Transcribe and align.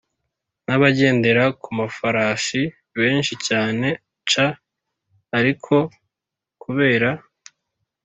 N 0.65 0.67
abagendera 0.75 1.43
ku 1.61 1.69
mafarashi 1.79 2.61
benshi 2.99 3.33
cyane 3.47 3.87
c 4.29 4.31
ariko 5.39 5.75
kubera 6.63 7.09